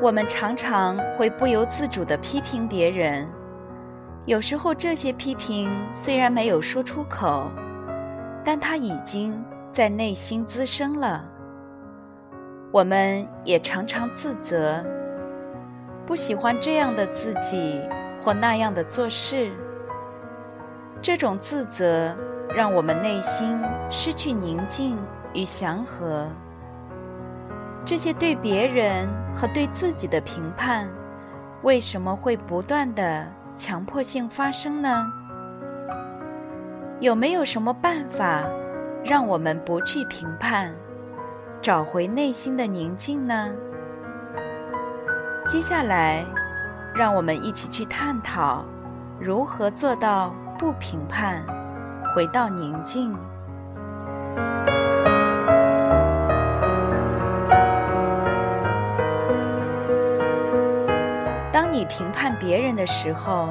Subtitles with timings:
[0.00, 3.26] 我们常常会不由自主地批评别人，
[4.26, 7.50] 有时候这些批评虽然没有说出口，
[8.44, 11.24] 但它已经在内心滋生了。
[12.70, 14.84] 我们也常常自责，
[16.06, 17.80] 不喜欢这样的自己
[18.20, 19.50] 或那样的做事。
[21.02, 22.14] 这种自责
[22.54, 23.60] 让我们内心
[23.90, 24.96] 失去宁静
[25.34, 26.28] 与祥和。
[27.88, 30.86] 这些对别人和对自己的评判，
[31.62, 33.26] 为什么会不断的
[33.56, 35.10] 强迫性发生呢？
[37.00, 38.44] 有没有什么办法，
[39.02, 40.70] 让我们不去评判，
[41.62, 43.54] 找回内心的宁静呢？
[45.48, 46.22] 接下来，
[46.94, 48.66] 让我们一起去探讨，
[49.18, 51.42] 如何做到不评判，
[52.14, 53.16] 回到宁静。
[61.58, 63.48] 当你评判别人的时候，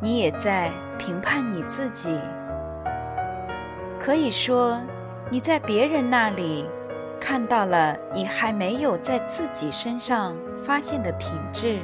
[0.00, 2.18] 你也在评判你自己。
[3.98, 4.80] 可以说，
[5.28, 6.66] 你在别人那里
[7.20, 11.80] 看到了你还没有在自己身上发现的品质。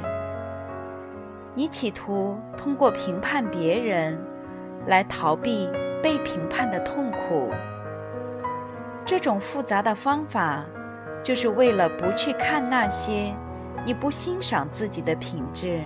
[1.53, 4.19] 你企图通过评判别人
[4.87, 5.69] 来逃避
[6.01, 7.51] 被评判的痛苦。
[9.05, 10.65] 这种复杂的方法，
[11.21, 13.31] 就是为了不去看那些。
[13.87, 15.81] 你不欣赏自己的品质，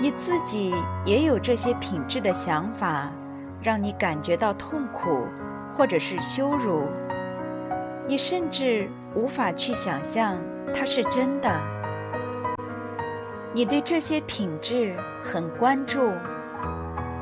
[0.00, 0.74] 你自己
[1.04, 3.12] 也有这些品质的想法，
[3.62, 5.26] 让你感觉到痛苦
[5.74, 6.88] 或者是羞辱。
[8.08, 10.38] 你甚至无法去想象
[10.74, 11.60] 它是真的。
[13.52, 16.10] 你对这些品质很关注。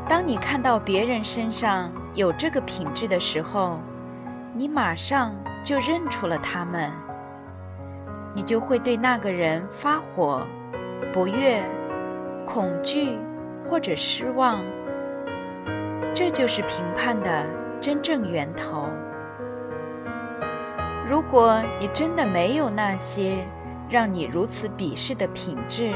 [0.09, 3.81] 当你看到别人身上有这个品质的时候，
[4.55, 5.35] 你马上
[5.65, 6.89] 就认出了他们。
[8.39, 10.47] 你就会对那个人发火、
[11.13, 11.61] 不悦、
[12.47, 13.19] 恐惧
[13.67, 14.61] 或者失望。
[16.15, 17.45] 这就是评判的
[17.81, 18.87] 真正源头。
[21.05, 23.45] 如果你真的没有那些
[23.91, 25.93] 让你如此鄙视的品质，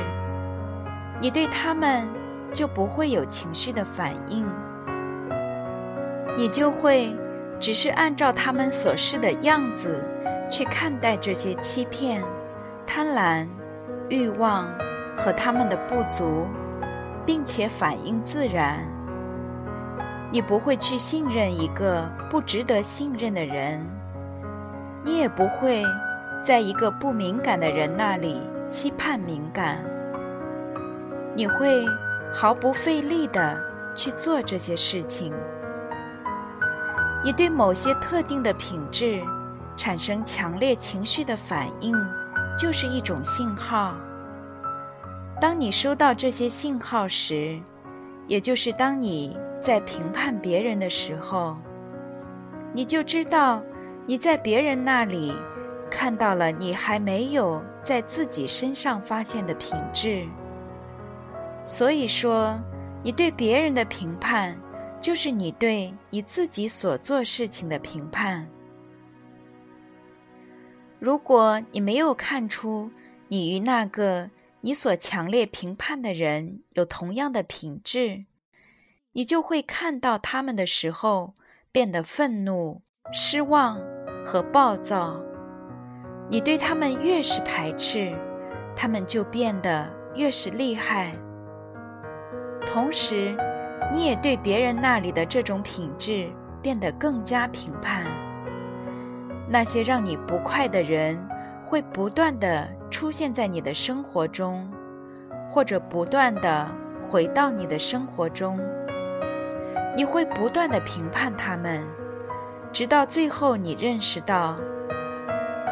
[1.20, 2.08] 你对他们
[2.52, 4.44] 就不会有情绪的反应，
[6.36, 7.16] 你就会
[7.60, 10.08] 只是按照他们所示的样子。
[10.52, 12.22] 去看待这些欺骗、
[12.86, 13.48] 贪婪、
[14.10, 14.66] 欲望
[15.16, 16.46] 和他们的不足，
[17.24, 18.86] 并且反应自然。
[20.30, 23.80] 你不会去信任一个不值得信任的人，
[25.02, 25.82] 你也不会
[26.44, 29.78] 在一个不敏感的人那里期盼敏感。
[31.34, 31.82] 你会
[32.30, 33.58] 毫不费力地
[33.94, 35.32] 去做这些事情。
[37.24, 39.22] 你对某些特定的品质。
[39.76, 41.94] 产生强烈情绪的反应，
[42.58, 43.94] 就是一种信号。
[45.40, 47.60] 当你收到这些信号时，
[48.28, 51.56] 也就是当你在评判别人的时候，
[52.72, 53.62] 你就知道
[54.06, 55.36] 你在别人那里
[55.90, 60.26] 看到了你还没有在自己身上发现的品质。
[61.64, 62.56] 所以说，
[63.02, 64.56] 你对别人的评判，
[65.00, 68.48] 就是你对你自己所做事情的评判。
[71.02, 72.92] 如果你没有看出
[73.26, 74.30] 你与那个
[74.60, 78.20] 你所强烈评判的人有同样的品质，
[79.10, 81.34] 你就会看到他们的时候
[81.72, 83.80] 变得愤怒、失望
[84.24, 85.20] 和暴躁。
[86.30, 88.16] 你对他们越是排斥，
[88.76, 91.12] 他们就变得越是厉害。
[92.64, 93.36] 同时，
[93.92, 96.30] 你也对别人那里的这种品质
[96.62, 98.06] 变得更加评判。
[99.48, 101.18] 那些让你不快的人，
[101.64, 104.70] 会不断的出现在你的生活中，
[105.48, 106.66] 或者不断的
[107.02, 108.58] 回到你的生活中。
[109.94, 111.82] 你会不断的评判他们，
[112.72, 114.56] 直到最后，你认识到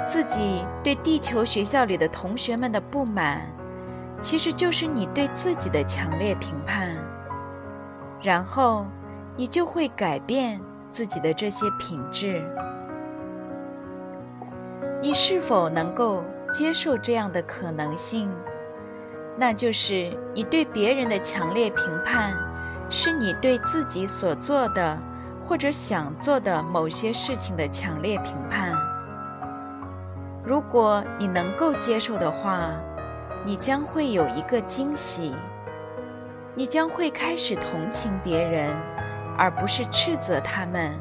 [0.07, 3.43] 自己对地球学校里的同学们的不满，
[4.21, 6.91] 其实就是你对自己的强烈评判。
[8.23, 8.85] 然后，
[9.37, 12.47] 你就会改变自己的这些品质。
[15.03, 18.31] 你是否能够接受这样的可能性，
[19.35, 22.37] 那就是你对别人的强烈评判，
[22.91, 24.99] 是你对自己所做的
[25.43, 28.75] 或者想做的某些事情的强烈评判。
[30.45, 32.71] 如果你能够接受的话，
[33.43, 35.35] 你将会有一个惊喜，
[36.55, 38.77] 你将会开始同情别人，
[39.39, 40.93] 而不是斥责他们。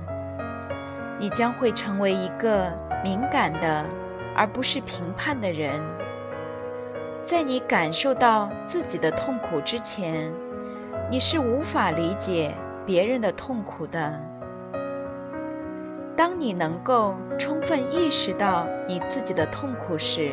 [1.19, 2.72] 你将会成为一个
[3.04, 3.86] 敏感的，
[4.36, 5.80] 而不是评判的人。
[7.24, 10.31] 在你感受到自己的痛苦之前，
[11.10, 12.54] 你是无法理解
[12.86, 14.19] 别人的痛苦的。
[16.16, 20.31] 当你能够充分意识到你自己的痛苦时，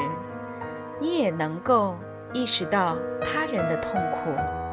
[1.01, 1.95] 你也能够
[2.33, 4.66] 意识到他人的痛苦。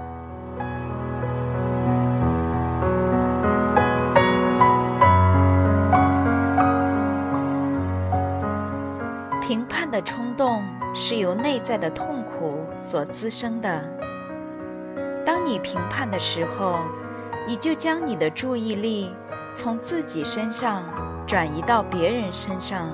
[9.93, 10.63] 的冲动
[10.95, 13.79] 是由内在的痛苦所滋生的。
[15.23, 16.79] 当你评判的时候，
[17.47, 19.13] 你就将你的注意力
[19.53, 20.83] 从自己身上
[21.27, 22.89] 转移到别人身上，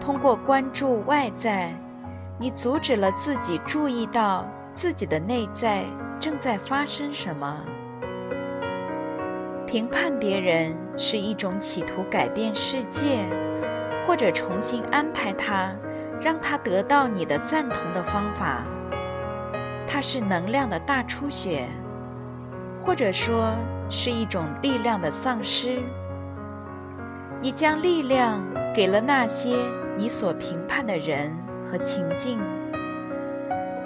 [0.00, 1.74] 通过关注外在。
[2.38, 5.84] 你阻止了自己注意到自己的内在
[6.20, 7.64] 正在发生什么。
[9.66, 13.26] 评判别人是一种企图改变世界，
[14.06, 15.74] 或者重新安排它，
[16.20, 18.64] 让它得到你的赞同的方法。
[19.86, 21.68] 它是能量的大出血，
[22.78, 23.54] 或者说
[23.88, 25.82] 是一种力量的丧失。
[27.40, 28.42] 你将力量
[28.74, 29.56] 给了那些
[29.96, 31.34] 你所评判的人。
[31.68, 32.38] 和情境，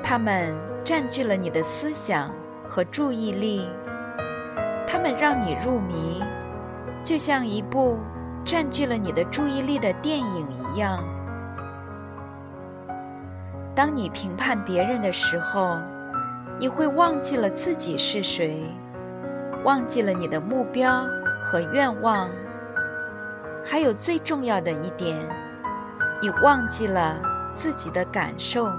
[0.03, 2.31] 他们占据了你的思想
[2.69, 3.71] 和注意力，
[4.87, 6.23] 他们让你入迷，
[7.03, 7.99] 就像一部
[8.45, 11.03] 占据了你的注意力的电影一样。
[13.75, 15.79] 当你评判别人的时候，
[16.59, 18.65] 你会忘记了自己是谁，
[19.65, 21.07] 忘记了你的目标
[21.43, 22.29] 和愿望，
[23.65, 25.19] 还有最重要的一点，
[26.21, 27.21] 你忘记了。
[27.53, 28.73] 自己的感受，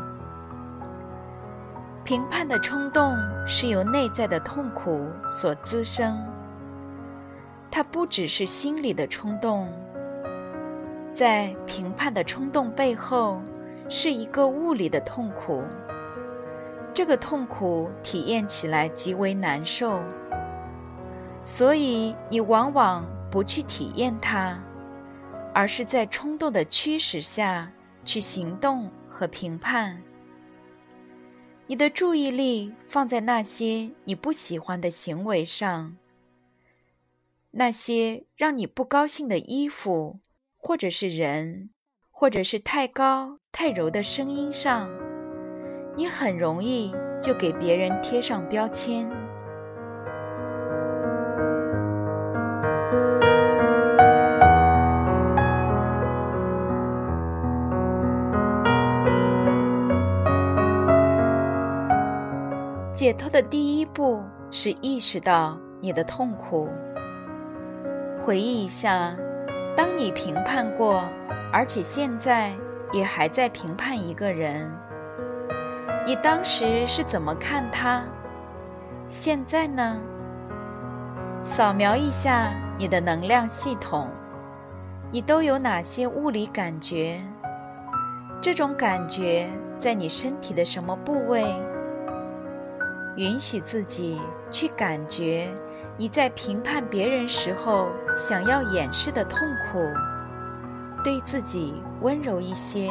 [2.04, 3.16] 评判的冲动
[3.46, 6.18] 是由内在的痛苦所滋生。
[7.72, 9.72] 它不只是心理的冲动，
[11.14, 13.42] 在评判的冲动背后
[13.90, 15.64] 是一个物理的痛苦。
[16.94, 20.04] 这个痛苦体验起来极为难受，
[21.44, 24.60] 所以你往往不去体验它，
[25.54, 27.72] 而是在冲动的驱使下。
[28.04, 30.02] 去行动和评判，
[31.68, 35.96] 你的注意力放在那些你不喜欢的行为上，
[37.54, 40.22] 那些让你不高兴的衣服，
[40.58, 41.70] 或者是人，
[42.10, 44.90] 或者是太高太柔的声音上，
[45.98, 49.06] 你很容易就给别人贴上标签。
[62.94, 66.70] 解脱的第一步是意识到你的痛苦。
[68.22, 69.16] 回忆一下，
[69.76, 71.04] 当你评判过，
[71.52, 72.52] 而且现在
[72.92, 74.72] 也还在评判一个人，
[76.06, 78.04] 你当时是怎么看他？
[79.08, 80.00] 现在呢？
[81.44, 84.08] 扫描一下你的能量系统，
[85.10, 87.20] 你都有哪些物理感觉？
[88.40, 91.44] 这种感觉在你身体的什么部位？
[93.16, 95.50] 允许自己去感觉
[96.02, 99.38] 你在评判别人时候想要掩饰的痛
[99.72, 99.88] 苦，
[101.04, 102.90] 对自己温柔一些。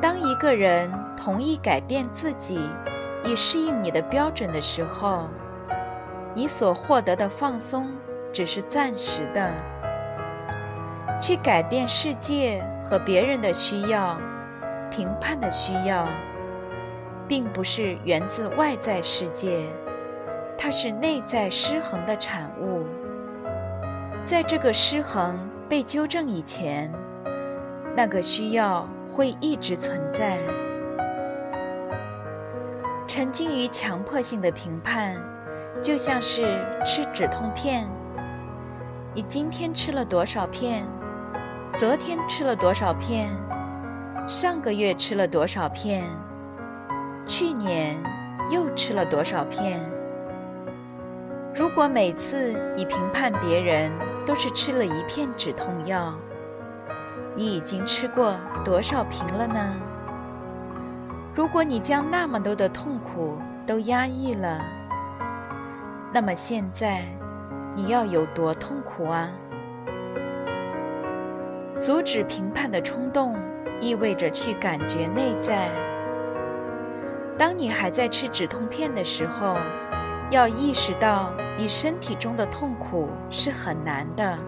[0.00, 2.58] 当一个人同意改变自己
[3.22, 5.28] 以适应你的标准的时候，
[6.32, 7.92] 你所获得的放松
[8.32, 9.52] 只是暂时的。
[11.20, 14.18] 去改变世界和别人的需要，
[14.90, 16.08] 评判的需要。
[17.28, 19.68] 并不是源自外在世界，
[20.62, 22.84] 它是内在失衡的产物。
[24.26, 25.38] 在这个失衡
[25.70, 26.92] 被纠正以前，
[27.96, 30.38] 那个需要会一直存在。
[33.06, 35.16] 沉浸于强迫性的评判，
[35.82, 37.88] 就像是吃止痛片。
[39.14, 40.86] 你今天吃了多少片？
[41.74, 43.30] 昨天吃了多少片？
[44.28, 46.04] 上个月吃了多少片？
[47.24, 47.96] 去年
[48.50, 49.80] 又吃了多少片？
[51.54, 53.92] 如果每次你评判别人
[54.24, 56.14] 都是吃了一片止痛药，
[57.34, 59.74] 你已经吃过多少瓶了呢？
[61.34, 64.60] 如果你将那么多的痛苦都压抑了，
[66.12, 67.02] 那么现在
[67.74, 69.28] 你要有多痛苦啊？
[71.80, 73.36] 阻止评判的冲动，
[73.80, 75.70] 意味着去感觉内在。
[77.36, 79.56] 当你还在吃止痛片的时候，
[80.30, 84.38] 要意识到你身体中的痛苦是很难的。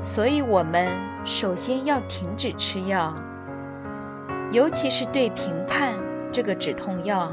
[0.00, 0.88] 所以，我们
[1.24, 3.14] 首先要停止吃药，
[4.52, 5.94] 尤其是对评判
[6.30, 7.32] 这个止痛药。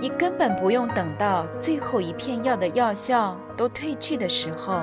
[0.00, 4.80] 你根本不用等到最后一片药的药效都褪去的时候。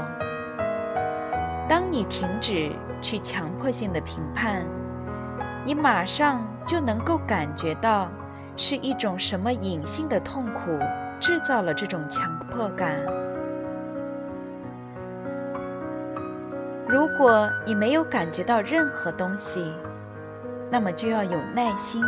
[1.69, 4.65] 当你停止去强迫性的评判，
[5.63, 8.09] 你马上就能够感觉到
[8.55, 10.77] 是一种什么隐性的痛苦
[11.19, 12.93] 制造了这种强迫感。
[16.87, 19.73] 如果你没有感觉到任何东西，
[20.69, 22.03] 那么就要有耐心。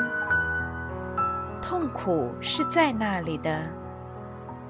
[1.61, 3.61] 痛苦是在那里的。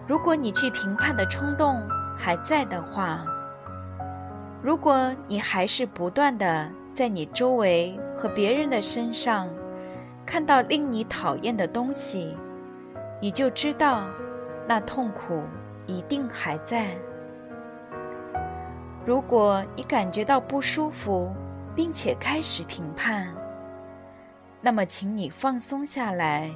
[0.06, 1.82] 如果你去评判的冲动
[2.15, 3.25] 还在的话，
[4.62, 9.50] 如果你还是不断的在你周围和别人的身上
[10.25, 12.38] 看到令你讨厌的东西，
[13.22, 14.08] 你就知道
[14.68, 15.44] 那痛苦
[15.86, 16.98] 一定还在。
[19.06, 21.32] 如果你感觉到不舒服，
[21.75, 23.36] 并且开始评判，
[24.62, 26.51] 那么请你放松下来。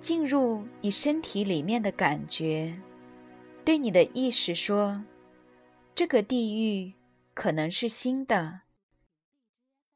[0.00, 2.80] 进入你身体里面的感觉，
[3.66, 5.04] 对你的意识说
[5.94, 6.94] ：“这个地狱
[7.34, 8.62] 可能是新的，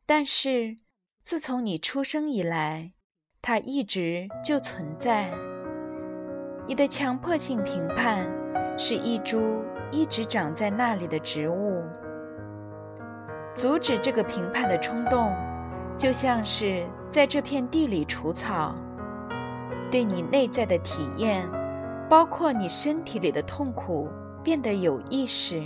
[0.04, 0.76] 但是
[1.24, 2.92] 自从你出生以来，
[3.40, 5.32] 它一直就存在。
[6.66, 8.30] 你的强迫性评判
[8.76, 11.82] 是一株一直长在那里的植物。
[13.54, 15.34] 阻止这个评判的冲动，
[15.96, 18.74] 就像是在这片地里除草。”
[19.90, 21.48] 对你内在的体验，
[22.06, 24.10] 包括你身体里的痛苦，
[24.42, 25.62] 变得有意识，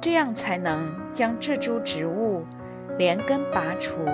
[0.00, 2.44] 这样才能将这株植物
[3.00, 4.04] 连根拔除。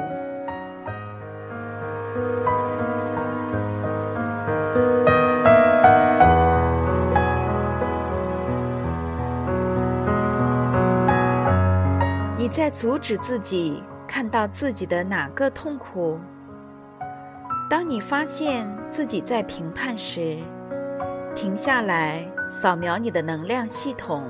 [12.38, 16.20] 你在阻止自己看到自己的哪个痛苦？
[17.68, 20.38] 当你发现自己在评判时，
[21.34, 24.22] 停下来，扫描你的能量系统，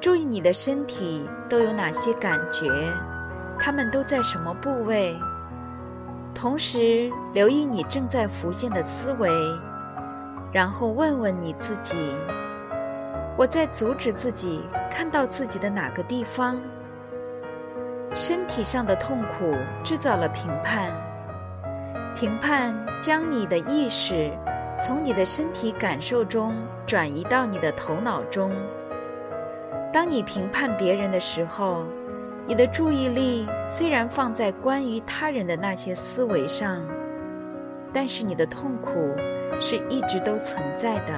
[0.00, 2.70] 注意你的身体都有哪些感觉，
[3.64, 5.16] 它们都在什么部位。
[6.34, 9.30] 同时留意你正在浮现的思维，
[10.50, 11.96] 然后问问你自己：
[13.36, 16.60] 我在阻止自己看到自己的哪个地方？
[18.14, 20.90] 身体上的痛苦制造了评判。
[22.16, 24.30] 评判将你的意识
[24.78, 26.52] 从你的身体感受中
[26.84, 28.50] 转移到你的头脑中。
[29.92, 31.84] 当你评判别人的时候，
[32.46, 36.82] 你的注意力虽然放在关于他人的那些思维上，
[37.92, 39.14] 但是你的痛苦
[39.60, 41.12] 是一直都存在的。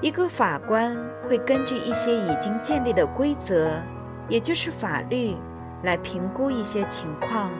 [0.00, 3.70] 一个法官会根据一些已经建立的规则，
[4.28, 5.34] 也就是法律，
[5.82, 7.50] 来评估一些情况。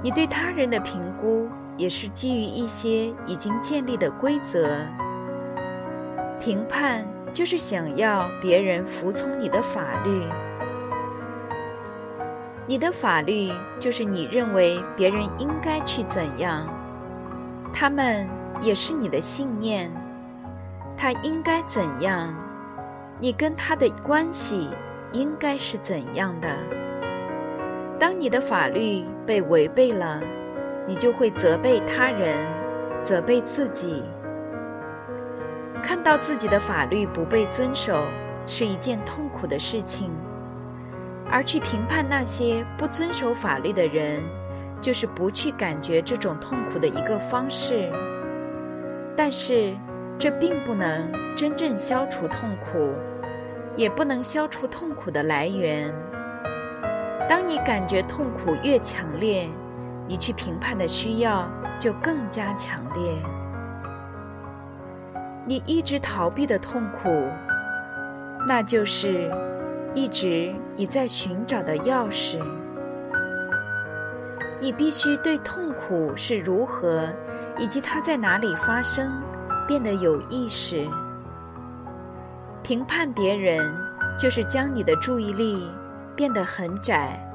[0.00, 4.68] 你对他人的评估也是基于一些已经建立的规则。
[6.38, 10.22] 评判就是想要别人服从你的法律，
[12.66, 16.68] 你的法律就是你认为别人应该去怎样，
[17.72, 18.28] 他们
[18.60, 19.90] 也是你的信念，
[20.96, 22.34] 他应该怎样，
[23.20, 24.70] 你跟他的关系
[25.12, 26.48] 应该是怎样的。
[28.00, 30.20] 当你的法律被违背了，
[30.86, 32.36] 你就会责备他人，
[33.04, 34.04] 责备自己。
[35.82, 38.04] 看到自己的法律不被遵守
[38.46, 40.10] 是一件痛苦的事情，
[41.30, 44.22] 而去评判那些不遵守法律的人，
[44.80, 47.90] 就是不去感觉这种痛苦的一个方式。
[49.16, 49.74] 但是，
[50.18, 52.94] 这并不能真正消除痛苦，
[53.76, 55.92] 也不能消除痛苦的来源。
[57.28, 59.48] 当你感觉痛苦越强烈，
[60.06, 63.18] 你去评判的需要就更加强烈。
[65.48, 67.26] 你一直逃避的痛苦，
[68.46, 69.30] 那就是
[69.94, 72.38] 一直你在寻找的钥匙。
[74.60, 77.10] 你必须对痛苦是如何
[77.56, 79.10] 以及它在哪里发生
[79.66, 80.86] 变得有意识。
[82.62, 83.74] 评判别人
[84.18, 85.70] 就是将你的注意力
[86.14, 87.26] 变得很窄，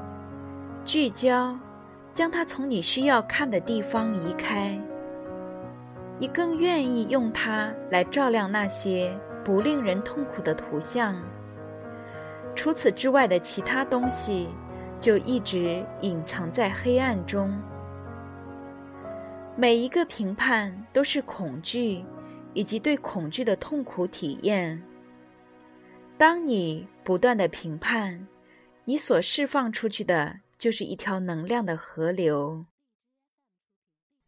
[0.84, 1.58] 聚焦，
[2.12, 4.80] 将它从你需要看的地方移开。
[6.18, 11.20] 你更愿意用它来照亮那些不令人痛苦的图像。
[12.54, 14.48] 除此之外的其他东西，
[15.00, 17.44] 就一直隐藏在黑暗中。
[19.56, 22.04] 每一个评判都是恐惧，
[22.54, 24.82] 以及对恐惧的痛苦体验。
[26.16, 28.26] 当你不断的评判，
[28.84, 32.62] 你所释放出去的就是一条能量的河流。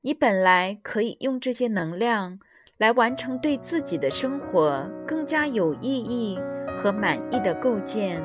[0.07, 2.39] 你本来可以用这些能量
[2.79, 6.39] 来完成对自己的生活更加有意义
[6.79, 8.23] 和满意的构建。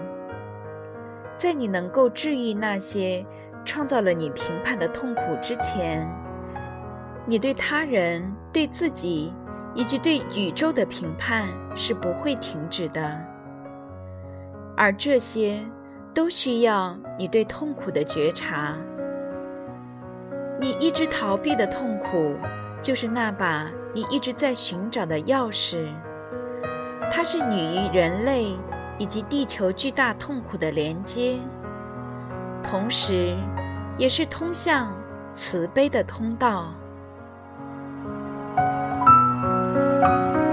[1.39, 3.25] 在你能够治愈那些
[3.65, 6.07] 创造了你评判的痛苦之前，
[7.25, 9.33] 你对他人、对自己
[9.73, 13.19] 以及对宇宙的评判是不会停止的。
[14.77, 15.57] 而这些
[16.13, 18.77] 都需要你对痛苦的觉察。
[20.61, 22.35] 你一直逃避的痛苦，
[22.83, 25.91] 就是那把你一直在寻找的钥匙。
[27.11, 28.55] 它是你与人类
[28.99, 31.39] 以及地球巨大痛苦的连接，
[32.61, 33.35] 同时，
[33.97, 34.95] 也是通向
[35.33, 36.71] 慈悲的通道。